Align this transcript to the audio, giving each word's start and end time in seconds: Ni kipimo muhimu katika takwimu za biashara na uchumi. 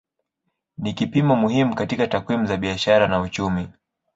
Ni 0.77 0.93
kipimo 0.93 1.35
muhimu 1.35 1.75
katika 1.75 2.07
takwimu 2.07 2.45
za 2.45 2.57
biashara 2.57 3.07
na 3.07 3.21
uchumi. 3.21 3.67